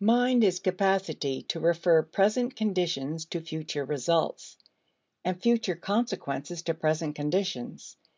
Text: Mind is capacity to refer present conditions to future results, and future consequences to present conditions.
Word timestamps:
Mind 0.00 0.44
is 0.44 0.60
capacity 0.60 1.44
to 1.44 1.60
refer 1.60 2.02
present 2.02 2.54
conditions 2.54 3.24
to 3.24 3.40
future 3.40 3.86
results, 3.86 4.58
and 5.24 5.40
future 5.42 5.76
consequences 5.76 6.60
to 6.64 6.74
present 6.74 7.14
conditions. 7.16 7.96